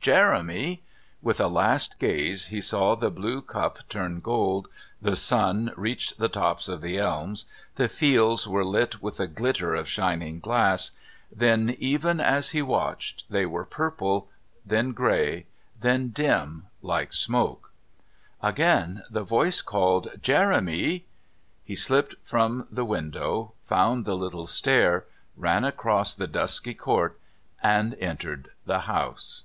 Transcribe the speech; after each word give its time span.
Jeremy!" 0.00 0.82
With 1.20 1.40
a 1.40 1.46
last 1.46 1.98
gaze 1.98 2.46
he 2.46 2.62
saw 2.62 2.94
the 2.96 3.10
blue 3.10 3.42
cup 3.42 3.86
turn 3.90 4.14
to 4.14 4.20
gold, 4.22 4.66
the 4.98 5.14
sun 5.14 5.72
reached 5.76 6.16
the 6.16 6.30
tops 6.30 6.70
of 6.70 6.80
the 6.80 6.96
elms; 6.96 7.44
the 7.74 7.86
fields 7.86 8.48
were 8.48 8.64
lit 8.64 9.02
with 9.02 9.18
the 9.18 9.26
glitter 9.26 9.74
of 9.74 9.86
shining 9.90 10.40
glass, 10.40 10.92
then, 11.30 11.76
even 11.78 12.18
as 12.18 12.52
he 12.52 12.62
watched, 12.62 13.24
they 13.28 13.44
were 13.44 13.66
purple, 13.66 14.30
then 14.64 14.92
grey, 14.92 15.44
then 15.78 16.08
dim 16.08 16.64
like 16.80 17.12
smoke. 17.12 17.70
Again 18.42 19.02
the 19.10 19.22
voice 19.22 19.60
called 19.60 20.12
"Jeremy!" 20.22 21.04
He 21.62 21.76
slipped 21.76 22.14
from 22.22 22.66
the 22.70 22.86
window, 22.86 23.52
found 23.64 24.06
the 24.06 24.16
little 24.16 24.46
stair, 24.46 25.04
ran 25.36 25.62
across 25.62 26.14
the 26.14 26.26
dusky 26.26 26.72
court 26.72 27.20
and 27.62 27.92
entered 28.00 28.50
the 28.64 28.78
house. 28.88 29.44